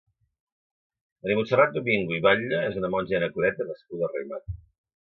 Maria 1.25 1.37
Montserrat 1.41 1.77
Domingo 1.77 2.17
i 2.17 2.23
Batlle 2.29 2.65
és 2.73 2.83
una 2.83 2.93
monja 2.97 3.17
i 3.17 3.23
anacoreta 3.23 3.71
nascuda 3.73 4.11
a 4.13 4.15
Raimat. 4.19 4.55